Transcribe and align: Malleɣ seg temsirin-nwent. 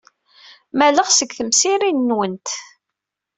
Malleɣ 0.77 1.07
seg 1.11 1.29
temsirin-nwent. 1.37 2.47